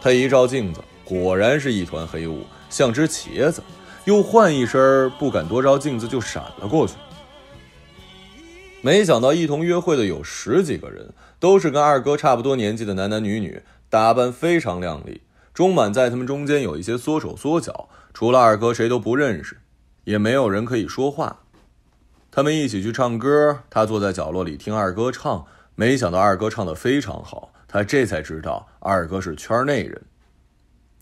[0.00, 3.62] 他一照镜子，果然是一团黑雾，像只茄子。
[4.06, 6.94] 又换一身，不敢多照镜子就闪了过去。
[8.82, 15.22] 没想到一同约会的有十几个人，都是跟二哥差不多年纪的男男女女，打扮非常靓丽。
[15.54, 19.58] 钟满在他们中间有一些缩手缩脚，除了二哥谁都不认识，
[20.04, 21.43] 也没有人可以说话。
[22.34, 30.02] 他们一起去唱歌，他坐在角落里听二哥唱，没想到二哥唱得非常好，他这才知道二哥是圈内人。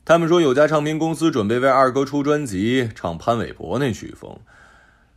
[0.05, 4.38] 他们说有家唱片公司准备为二哥出专辑，唱潘玮柏那曲风。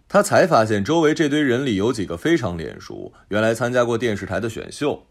[0.08, 5.08] 他才发现，周围这堆人里有几个非常脸熟，原来参加过电视台的选秀。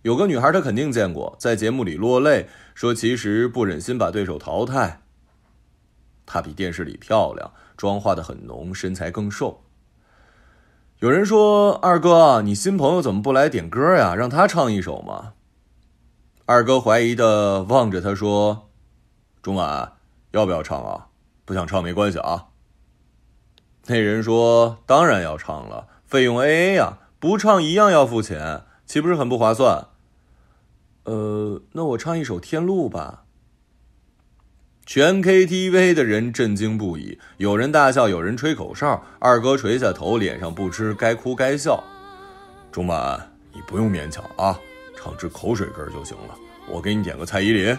[0.00, 5.02] 有个女孩，他肯定见过，在节目里落泪，说其实不忍心把对手淘汰。
[6.24, 9.62] 她比电视里漂亮，妆化的很浓，身材更瘦。
[11.02, 14.14] 有人说：“二哥，你新朋友怎么不来点歌呀？
[14.14, 15.32] 让他唱一首嘛。”
[16.46, 18.68] 二哥怀疑的望着他说
[19.42, 19.94] ：“钟晚，
[20.30, 21.08] 要不要唱啊？
[21.44, 22.50] 不想唱没关系啊。”
[23.86, 29.88] 那人说：“当然要唱了，费用 A A 呀，不唱一样要付钱，岂不是很不划算？”
[31.02, 33.24] 呃，那我唱一首《天路》吧。
[34.84, 39.00] 全 K T V 的人震惊不已，有人大笑，有人吹口哨。
[39.20, 41.82] 二哥垂下头，脸上不知该哭该笑。
[42.72, 44.58] 钟满，你不用勉强啊，
[44.96, 46.34] 唱支口水歌就行了。
[46.68, 47.78] 我给你点个蔡依林。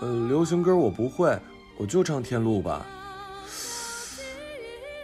[0.00, 1.36] 呃，流行歌我不会，
[1.78, 2.84] 我就唱《天路》吧。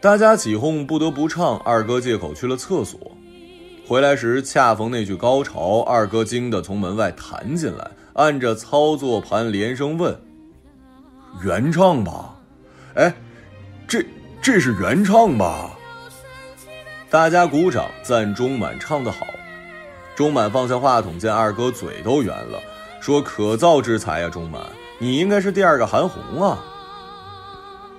[0.02, 1.59] 大家起哄，不得不唱。
[1.61, 3.16] 二哥借口去了厕所，
[3.87, 10.14] 回来时恰逢那句高潮，二哥惊得从门外弹进来，按着操作盘连声问
[11.40, 12.35] ：“原唱吧？
[12.95, 13.14] 哎，
[13.88, 14.05] 这
[14.42, 15.71] 这是原唱吧？”
[17.09, 19.27] 大家鼓掌赞钟满唱得好。
[20.14, 22.61] 钟满放下话筒，见二哥嘴都圆了，
[23.01, 24.62] 说：“可造之才呀，钟满，
[24.99, 26.62] 你应该是第二个韩红啊。”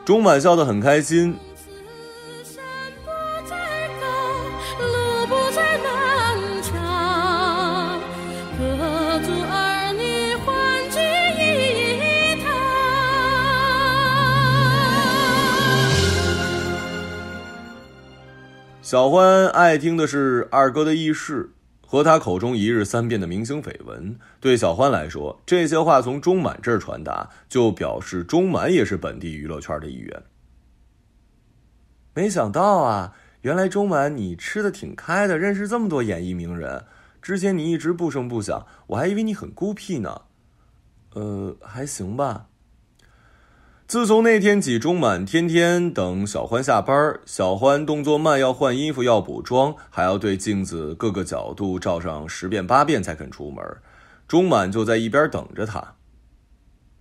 [0.05, 1.37] 钟满笑得很开心。
[18.93, 21.49] 小欢爱听的是二哥的轶事
[21.81, 24.19] 和他口中一日三变的明星绯闻。
[24.39, 30.21] 对小欢来说，这些话从钟满这儿传达，就表示钟满也是本地娱乐圈的一员。
[32.13, 36.85] 没想到啊，原来钟满你吃的挺开的，认识这么多演艺名人。
[37.19, 40.21] 之前你一直不声不响，我还以为你很孤僻呢。
[41.15, 42.45] 呃，还行吧。
[43.85, 47.19] 自从那天起，钟满天天等小欢下班。
[47.25, 53.63] 小欢动作慢，要换衣服，要补妆，还要对镜子各个角度照上十遍八遍才肯出门。
[54.27, 55.95] 钟满就在一边等着她。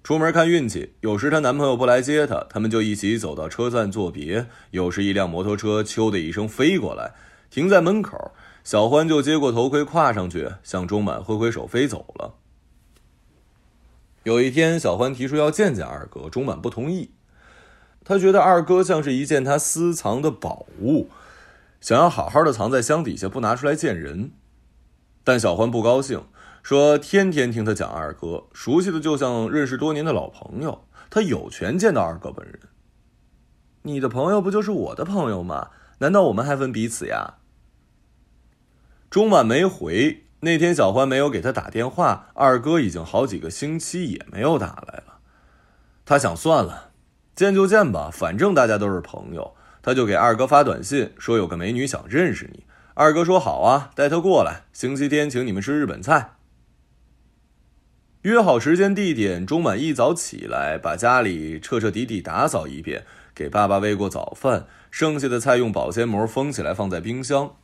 [0.02, 7.14] 出门看运气，有时她男朋友不来接她，他们就一起走到车站作别；有时一辆摩托车“咻”的一声飞过来，
[7.48, 8.32] 停在门口，
[8.64, 12.34] 小欢就接过头盔，跨上去，向钟满挥挥手，飞走了。
[14.24, 17.10] 有一天，小欢提出要见见二哥，钟满不同意。
[18.04, 21.08] 他觉得二哥像是一件他私藏的宝物，
[21.80, 24.32] 想要好好的藏在箱底下，不拿出来见人。
[25.24, 26.24] 但小欢不高兴，
[26.62, 32.58] 说天天听他讲二哥，熟悉的就像认识多年的老朋友，他有权见到二哥本人。
[33.82, 35.70] 你的朋友不就是我的朋友吗？
[35.98, 37.34] 难道我们还分彼此呀？
[39.10, 40.24] 钟满没回。
[40.44, 45.20] 那天小欢没有给他打电话，二哥已经好几个星期也没有打来了。
[46.04, 46.90] 他想算了，
[47.36, 49.54] 见就见吧，反正大家都是朋友。
[49.82, 52.64] 他就给二哥发短信说有个美女想认识你。
[52.94, 56.32] 二哥说好啊，带她过来，星期天请你们吃日本菜。
[58.22, 67.54] 约好时间地点，钟满一早起来，把家里彻彻底底打扫一遍，给爸爸喂过早饭，剩下的菜用保鲜膜封起来放在冰箱。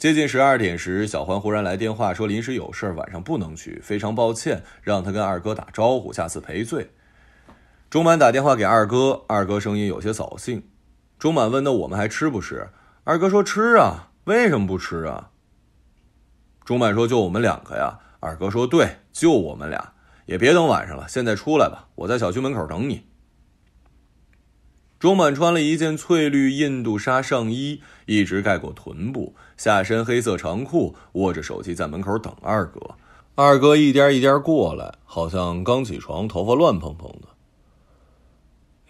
[0.00, 6.90] 接近十二点时，小欢忽然来电话说临时有事，晚上不能去，非常抱歉，让他跟二哥打招呼，下次赔罪。
[7.90, 10.66] 钟满打电话给二哥，二哥声音有些扫兴。
[11.18, 12.66] 钟满问：“那我们还吃不吃？”
[13.04, 15.32] 二哥说：“吃啊，为什么不吃啊？”
[16.64, 19.92] 钟满说：“就我们两个呀。”二哥说：“对，就我们俩，
[20.24, 23.04] 也别等晚上了，现在出来吧，我在小区门口等你。”
[25.00, 32.78] 钟满穿了一件翠绿印度纱上衣，一直盖过臀部，下身黑色长裤，握着手机在门口等二哥。
[33.34, 37.28] 二哥一颠一颠过来，好像刚起床，头发乱蓬蓬的。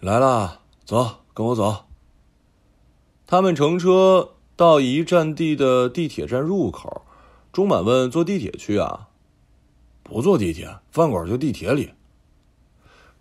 [0.01, 1.85] 来了，走，跟我走。
[3.25, 7.03] 他们乘车到一站地的地铁站入口，
[7.53, 9.07] 钟满问：“坐地铁去啊
[10.03, 11.93] ？”“不坐地铁，饭馆就地铁里。”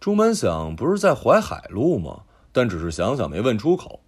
[0.00, 2.22] 钟满想：“不是在淮海路吗？”
[2.52, 4.00] 但只是想想，没问出口。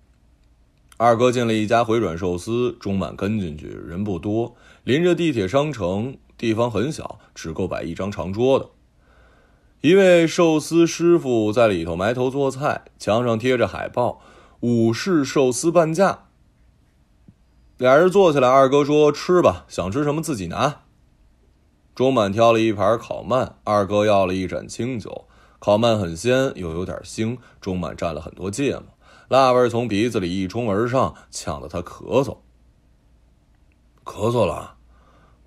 [0.97, 8.69] 二哥进了一家回转寿司，钟满跟进去，人不多，临着地铁商城，地方很小，只够摆一张长桌的。
[9.81, 14.21] 一位寿司师傅在里头埋头做菜，墙上贴着海报
[14.61, 16.27] ：“武士寿司半价。”
[17.79, 20.83] 俩人坐下来，二哥说：“吃吧，想吃什么自己拿。”
[21.97, 25.27] 钟满挑了一盘烤鳗，二哥要了一盏清酒。
[25.63, 27.39] 烤鳗很鲜，又有点腥。
[27.61, 28.83] 钟满蘸了很多芥末，
[29.29, 32.39] 辣味从鼻子里一冲而上，呛得他咳嗽。
[34.03, 34.75] 咳嗽了，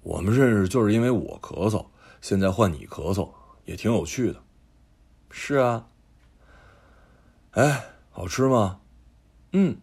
[0.03, 1.87] 我们认识就是因为我咳嗽，
[2.21, 3.29] 现在换你咳嗽，
[3.65, 4.41] 也挺有趣的。
[5.29, 5.87] 是啊。
[7.51, 8.79] 哎，好吃吗？
[9.51, 9.75] 嗯。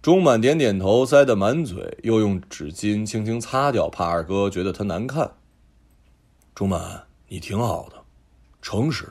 [0.00, 5.32] 钟满点点头，塞得满嘴，又用纸巾轻轻擦掉，怕二哥觉得他难看。
[6.54, 7.95] 钟满，你挺好的。
[8.66, 9.10] 诚实，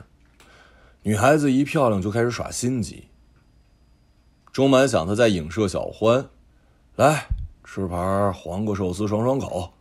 [1.00, 3.06] 女孩子一漂亮就开始耍心机。
[4.52, 6.28] 钟满想他在影射小欢，
[6.94, 7.28] 来
[7.64, 9.72] 吃盘黄瓜寿司爽爽口。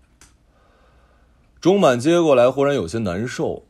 [1.59, 3.65] 钟满接过来，忽然有些难受。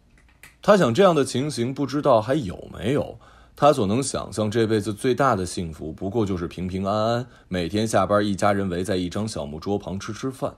[0.62, 3.18] 他想这样的情形不知道还有没有。
[3.56, 10.58] 他所能想象这辈子最大的幸福，不过就是平平安安，每天下班一家人围在一张小木桌旁吃吃饭。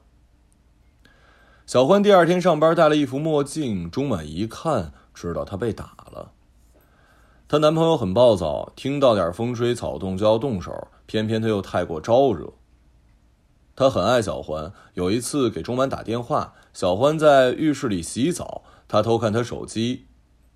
[1.66, 4.92] 小欢第二天上班戴了一副墨镜，钟满一看。
[5.20, 6.32] 知道她被打了，
[7.48, 12.54] 她男朋友很暴躁，听到点风吹草动就要动手，偏偏他又太过招惹。
[13.76, 20.06] 他很爱小欢，有一次给钟满打电话，小欢在浴室里洗澡，他偷看他手机，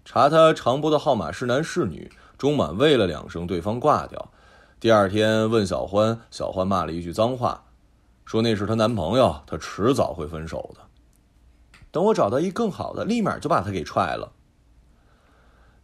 [0.05, 2.12] 查他长拨的号码是男是女。
[2.38, 4.32] 钟满喂了两声，对方挂掉。
[4.80, 7.66] 第二天问小欢，小欢骂了一句脏话，
[8.26, 10.82] 说那是她男朋友，她迟早会分手的。
[11.91, 14.32] 等我找到一更好的，立马就把他给踹了。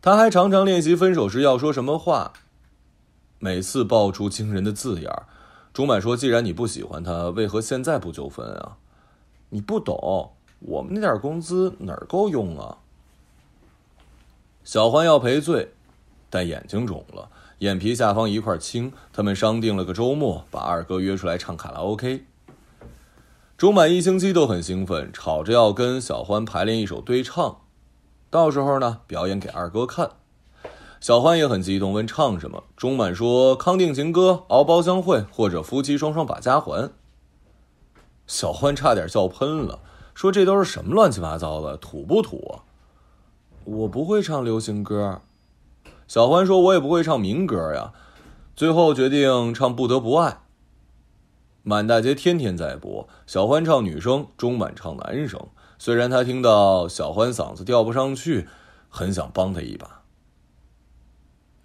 [0.08, 2.32] 他还常常练习分手时要说什么话，
[3.40, 5.28] 每次爆出惊人的字眼儿
[5.74, 8.78] 钟满说：“既然你不喜欢他，为何现在不纠纷啊？
[9.50, 12.78] 你不懂，我们那点工资哪儿够用啊？”
[14.64, 15.74] 小欢要赔罪，
[16.30, 17.28] 但眼睛肿了，
[17.58, 18.94] 眼皮下方一块青。
[19.12, 22.24] 他们商定了个周末，把二哥约出来唱卡拉 OK。
[23.58, 27.60] 钟满一星期都很兴奋，吵着要跟小欢排练一首对唱，
[28.30, 30.12] 到时候呢表演给二哥看。
[31.00, 32.64] 小欢也很激动，问唱什么。
[32.76, 36.92] 钟满说：“康定情歌、敖包相会，或者夫妻双双把家还。”
[38.26, 39.80] 小欢差点笑喷了，
[40.16, 42.66] 说：“这都是什么乱七八糟的，土不土啊？”
[43.64, 45.22] 我不会唱流行歌。
[46.08, 47.94] 小欢说：“我也不会唱民歌呀。”
[48.56, 50.32] 最后决定唱《不得不爱》。
[51.62, 55.40] 满大街天天在播，小欢唱女生，钟满唱男生。
[55.80, 58.48] 虽然他听到小欢嗓子调不上去，
[58.90, 60.02] 很想帮他一把。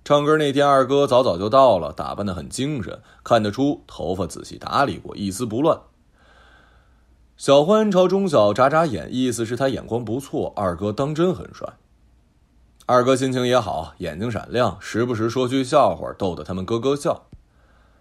[0.05, 5.81] 唱歌那天，二哥早早就到了，打扮的很精神，看得出头发仔细打理过，一丝不乱。
[7.37, 11.75] 小欢朝钟晓眨眨眼，意思是他眼光不错，二哥当真很帅。
[12.87, 17.27] 二哥心情也好，眼睛闪亮，时不时说句笑话，逗得他们咯咯笑。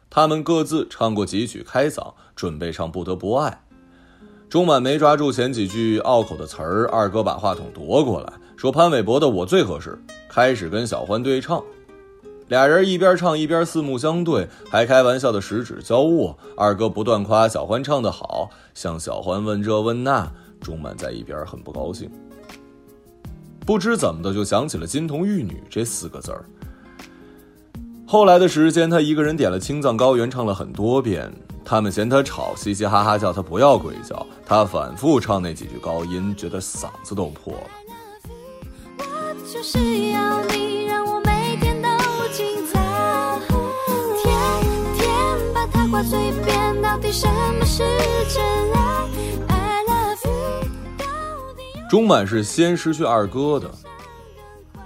[0.09, 3.63] 他们各自唱过几曲开嗓，准备唱《不得不爱》。
[4.51, 9.97] 钟满没抓住前几句拗口的词儿，二哥把话筒夺过来，说：“潘玮柏的我最合适。”
[10.27, 11.63] 开始跟小欢对唱，
[12.49, 16.37] 俩人一边唱一边四目相对，还开玩笑的十指交握。
[16.57, 20.29] 二哥不断夸小欢唱得好，向小欢问这问那。
[20.59, 22.11] 钟满在一边很不高兴，
[23.65, 26.43] 不知怎么的就想起了“金童玉女”这四个字儿。
[28.05, 31.31] 后来的时间，他一个人点了《青藏高原》，唱了很多遍。
[31.63, 34.25] 他们嫌他吵，嘻嘻哈哈叫他不要鬼叫。
[34.45, 37.69] 他反复唱那几句高音，觉得嗓子都破了。
[51.89, 53.69] 钟满是先失去二哥的，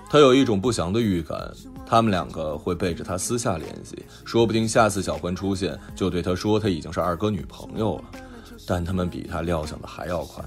[0.10, 1.38] 他有一种不祥的预感。
[1.86, 8.04] 他们两个会背着他私下联系，说不定下次小欢出现，就对他说他已经是二哥女朋友了。
[8.68, 10.44] 但他们比他料想的还要快。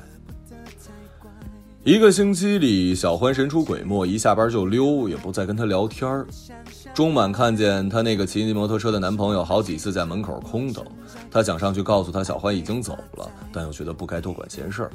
[1.84, 6.26] 一个星期里，小欢神出鬼没，一下班就溜，也不再跟他聊天儿。
[6.92, 10.84] 钟满看见他那个骑摩托车的男朋友好几次在门口空等，
[11.30, 14.90] 他想上去告诉他小欢已经走了，但又觉得不该多管闲事儿。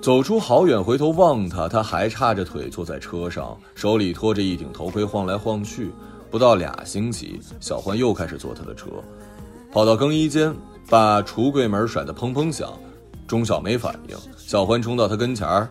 [0.00, 5.92] 走出好远，回头望他，他还叉着腿坐在车上，手里托着一顶头盔，晃来晃去。
[6.30, 8.86] 不到俩星期，小欢又开始坐他的车，
[9.70, 10.54] 跑到更衣间，
[10.88, 12.72] 把橱柜门甩得砰砰响。
[13.26, 15.68] 钟晓没反应，小欢冲到他跟前儿，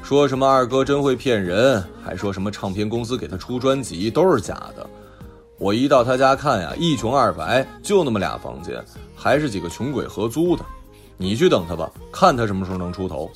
[0.00, 4.88] 说什么二哥真会骗人，还说什么唱片公司给他出专辑都是假的。
[5.58, 8.82] 我一到他家看呀，一穷二白，就那么俩房间，
[9.16, 10.64] 还是几个穷鬼合租的。
[11.16, 13.30] 你去等他吧，看他什么时候能出头。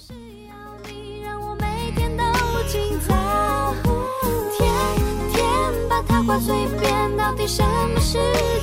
[6.27, 8.19] 话随便，到底什么是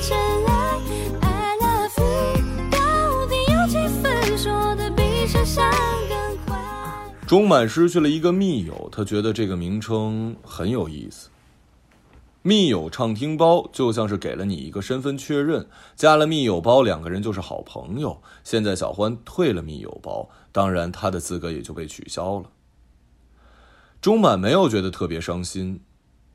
[0.06, 0.78] 真爱
[1.22, 5.64] ？I love you，到底有几分说的比想象
[6.06, 6.62] 更快
[7.26, 11.30] 钟满失去了一个密友，他觉得这个名称很有意思。
[12.42, 18.20] 密友畅听包就像是给了你一个身份确认，加了密友包，两个人就是好朋友。
[18.44, 22.50] 现在小欢退了密友包，当然他的资格也就被取消了。
[24.02, 25.80] 钟满没有觉得特别伤心。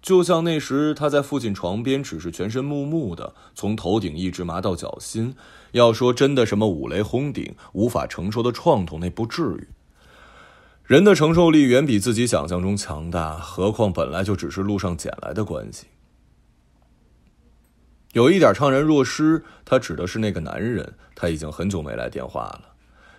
[0.02, 5.36] 就像那时他在父亲床边，只是全身木木的，从头顶一直麻到脚心。
[5.74, 9.68] 要说真的，什么五雷轰顶、无法承受的创痛，那不至于。
[10.86, 15.86] 人的承受力远比自己想象中强大，何况本来就只是路上捡来的关系。
[18.14, 22.74] 有一点怅然若失，他指的是那个男人，他已经很久没来电话了，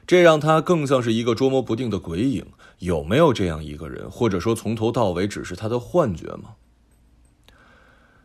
[0.04, 2.46] 这让他更像是一个捉摸不定的鬼影。
[2.80, 6.54] 有没有这样一个人，或者说从头到尾只是他的幻觉吗？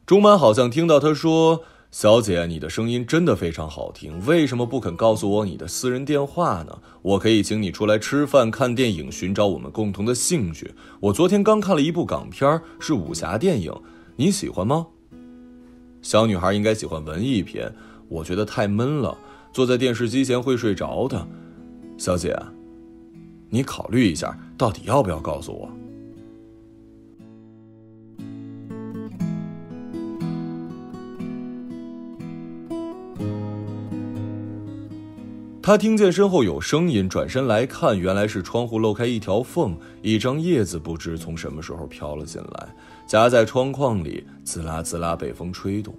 [0.05, 6.79] 钟满好像听到他说：“小姐，你的声音真的非常好听，为什么不肯告诉我你的私人电话呢？
[7.01, 10.75] 我可以请你出来吃饭、看电影，寻找我们共同的兴趣。
[10.99, 13.73] 我昨天刚看了一部港片，是武侠电影，
[14.15, 14.85] 你喜欢吗？
[16.03, 17.73] 小女孩应该喜欢文艺片，
[18.07, 19.17] 我觉得太闷了，
[19.51, 21.27] 坐在电视机前会睡着的。
[21.97, 22.37] 小姐，
[23.49, 25.67] 你考虑一下，到底要不要告诉我？
[35.65, 42.75] 他听见身后有声音，转身来看，原来是窗户漏开一条缝，一张叶子不知从什么时候飘了进来，
[43.07, 45.91] 夹在窗框里，滋啦滋啦被风吹动。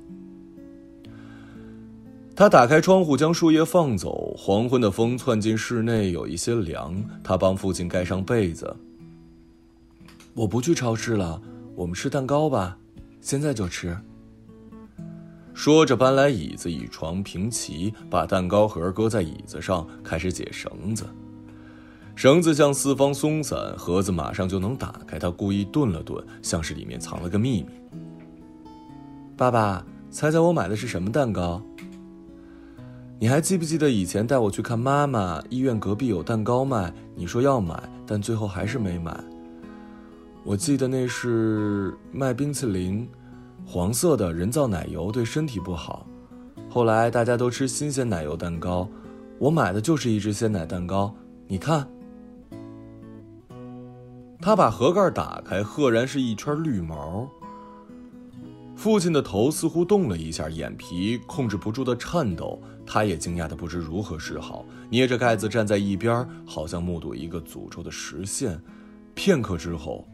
[2.36, 6.94] 他打开窗户，将树叶放走，黄昏的风窜进室内，有一些凉。
[7.24, 8.72] 他帮父亲盖上被子。
[10.32, 11.42] 我不去超市了，
[11.74, 12.78] 我们吃蛋糕吧，
[13.20, 13.98] 现在就吃。
[15.56, 21.06] 说着，搬来椅子，与床平齐，把蛋糕盒搁在椅子上，开始解绳子。
[22.14, 25.18] 绳子向四方松散，盒子马上就能打开。
[25.18, 27.68] 他故意顿了顿，像是里面藏了个秘密。
[29.34, 31.62] 爸爸，猜猜我买的是什么蛋糕？
[33.18, 35.42] 你还记不记得以前带我去看妈妈？
[35.48, 39.18] 医院隔壁有蛋糕卖，你说要买，但最后还是没买。
[40.44, 43.08] 我记得那是卖冰淇淋。
[43.68, 46.06] 黄色的人造奶油对身体不好，
[46.70, 48.88] 后来大家都吃新鲜奶油蛋糕，
[49.40, 51.12] 我买的就是一只鲜奶蛋糕。
[51.48, 51.86] 你看，
[54.40, 57.28] 他把盒盖打开，赫然是一圈绿毛。
[58.76, 68.60] 父亲的头似乎动了一下，眼皮控制不住的颤抖，他也惊讶的不知如何是好，捏着盖子站在一边，好像目睹一个诅咒的实现。
[69.14, 70.06] 片刻之后，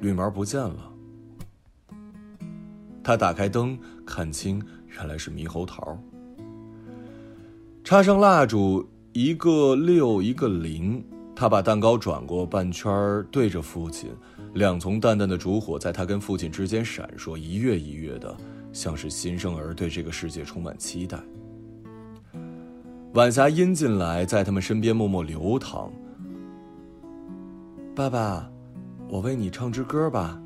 [0.00, 0.87] 绿毛不见了。
[3.08, 5.98] 他打开灯，看清，原来是猕猴桃。
[7.82, 11.02] 插上蜡烛，一个六，一个零。
[11.34, 14.10] 他把蛋糕转过半圈，对着父亲，
[14.52, 18.36] 两丛淡淡的烛火在他跟父亲之间闪烁，一跃一跃的，
[18.74, 21.18] 像是新生儿对这个世界充满期待。
[23.14, 25.90] 晚霞阴进来，在他们身边默默流淌。
[27.94, 28.50] 爸爸，
[29.08, 30.38] 我为你唱支歌吧，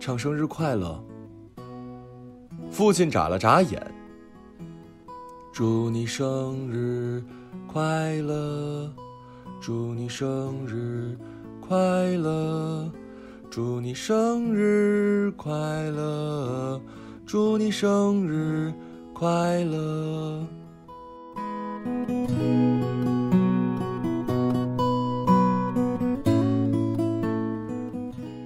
[0.00, 1.04] 唱生日快乐。
[2.72, 3.80] 父亲眨了眨眼。
[5.52, 7.22] 祝你生日
[7.66, 8.90] 快乐，
[9.60, 11.16] 祝你生日
[11.60, 11.76] 快
[12.16, 12.90] 乐，
[13.50, 15.52] 祝你生日快
[15.90, 16.80] 乐，
[17.26, 18.72] 祝你生日
[19.12, 20.46] 快乐。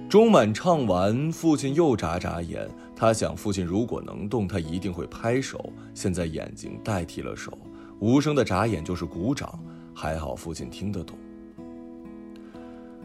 [0.09, 2.65] 钟满唱完，父亲又眨眨眼。
[2.95, 5.71] 他想，父亲如果能动，他一定会拍手。
[5.93, 7.57] 现在眼睛代替了手，
[7.99, 9.59] 无声的眨眼就是鼓掌。
[9.93, 11.17] 还好父亲听得懂。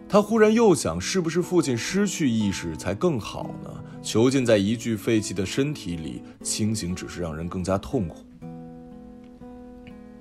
[0.09, 3.71] 他忽然又想，是不是父亲失去意识才更好呢？
[4.01, 8.19] 囚禁在一具废弃的身体里，清醒只是让人更加痛苦。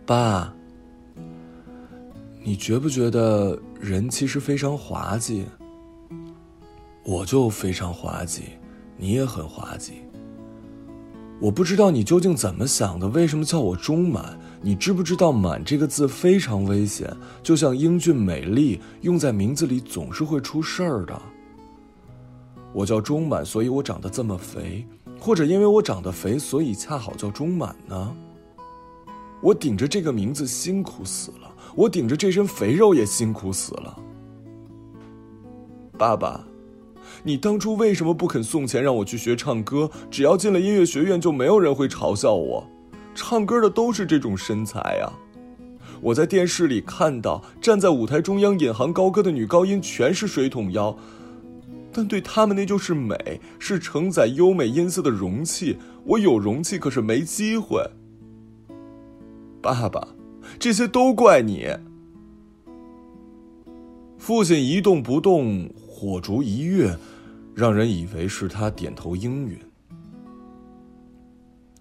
[0.06, 0.52] 爸，
[2.42, 5.46] 你觉不觉得人其实非常滑稽？
[7.04, 8.44] 我就非常滑稽。
[8.98, 9.94] 你也很滑稽。
[11.40, 14.40] 我不知道你究竟怎么想的，为什么叫我中满？
[14.62, 21.20] 你知不知道“满”这个字非常危险，就像英俊美丽，用在名字里总是会出事儿的。
[22.72, 24.86] 我叫中满，所以我长得这么肥，
[25.20, 28.16] 或者因为我长得肥，所以恰好叫中满呢？
[29.42, 34.00] 我顶着这个名字辛苦死了，我顶着这身肥肉也辛苦死了。
[35.98, 36.46] 爸爸。
[37.24, 39.90] 你当初为什么不肯送钱让我去学唱歌？
[40.10, 42.68] 只要进了音乐学院，就没有人会嘲笑我。
[43.14, 45.14] 唱歌的都是这种身材啊！
[46.02, 50.98] 我在电视里看到站在舞台中央引吭高歌的女高音全是水桶腰，
[51.94, 55.78] 但对他们那就是美，是承载优美音色的容器。
[56.06, 57.84] 我有容器，可是没机会。
[59.62, 60.08] 爸爸，
[60.58, 61.68] 这些都怪你。
[64.18, 66.98] 父亲一动不动，火烛一跃。
[67.56, 69.60] 让人以为是他点头应允。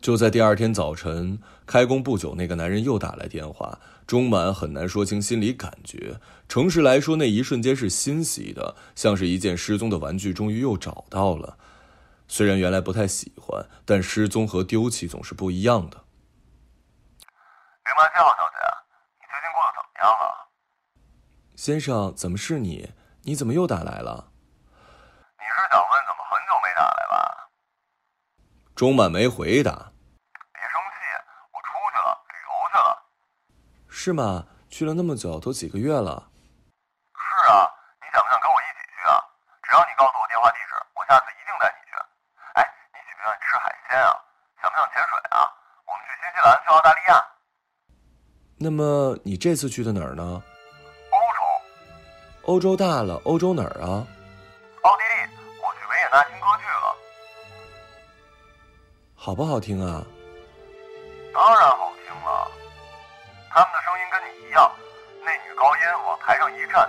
[0.00, 3.78] 就在第二天早晨开工不久，那个男人又打来电话。
[4.06, 6.18] 钟满很难说清心里感觉。
[6.48, 11.56] 诚实来说，那一瞬间是欣喜的，像是一件失踪的玩具终于又找到了。
[12.26, 15.96] 虽然原来不太喜欢，但失踪和丢弃总是不一样的。
[17.84, 18.58] 林曼俏小姐，
[19.20, 20.48] 你最近过得怎么样啊？
[21.54, 22.90] 先生，怎么是你？
[23.22, 24.29] 你怎么又打来了？
[28.80, 29.72] 钟满没回答。
[29.76, 31.04] 别生气，
[31.52, 32.88] 我出去了，旅游去了。
[33.90, 34.46] 是吗？
[34.70, 36.32] 去了那么久，都几个月了。
[37.12, 37.68] 是啊，
[38.00, 39.20] 你想不想跟我一起去啊？
[39.68, 41.92] 只要你告诉我电话地址，我下次一定带你去。
[42.56, 44.16] 哎，你喜不喜欢吃海鲜啊？
[44.62, 45.44] 想不想潜水啊？
[45.84, 47.20] 我们去新西兰，去澳大利亚。
[48.56, 50.24] 那么你这次去的哪儿呢？
[50.24, 51.40] 欧洲，
[52.48, 54.08] 欧洲大了，欧洲哪儿啊？
[59.22, 60.02] 好不好听啊？
[61.34, 62.50] 当然好听了，
[63.50, 64.72] 他们的声音跟你一样，
[65.22, 66.88] 那女高音往台上一站，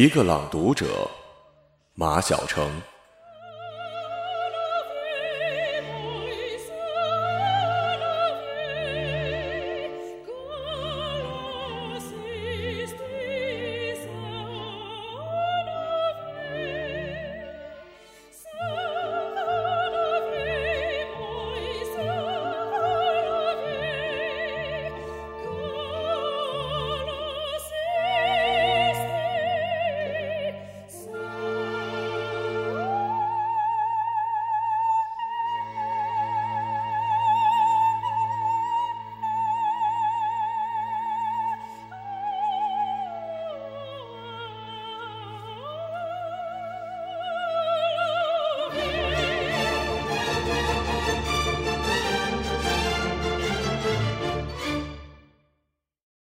[0.00, 0.86] 一个朗读者，
[1.92, 2.66] 马晓成。